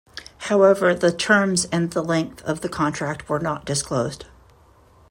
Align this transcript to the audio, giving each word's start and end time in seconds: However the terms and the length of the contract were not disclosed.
However 0.49 0.95
the 0.95 1.11
terms 1.11 1.65
and 1.71 1.91
the 1.91 2.01
length 2.03 2.41
of 2.41 2.61
the 2.61 2.69
contract 2.69 3.29
were 3.29 3.37
not 3.37 3.65
disclosed. 3.65 4.25